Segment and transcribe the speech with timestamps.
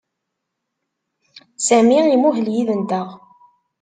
[1.65, 3.07] Sami imuhel yid-nteɣ.